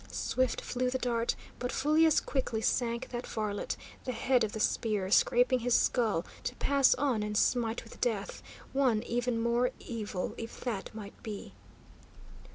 [0.11, 4.59] Swift flew the dart, but fully as quickly sank that varlet, the head of the
[4.59, 8.41] spear scraping his skull, to pass on and smite with death
[8.73, 11.53] one even more evil, if that might be.